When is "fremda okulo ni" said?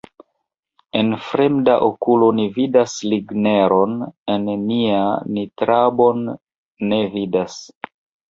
1.25-2.45